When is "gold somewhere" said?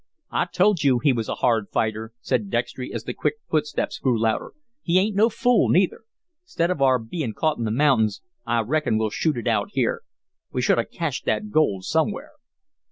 11.51-12.31